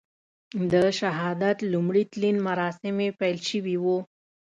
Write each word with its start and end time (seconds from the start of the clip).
د 0.71 0.73
شهادت 0.99 1.57
لومړي 1.73 2.03
تلین 2.11 2.37
مراسم 2.47 2.95
یې 3.05 3.09
پیل 3.19 3.37
شوي 3.49 3.75
وو. 3.83 3.97